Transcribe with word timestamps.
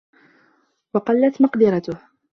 وَقَلَّتْ 0.95 1.41
مَقْدِرَتُهُ 1.41 2.01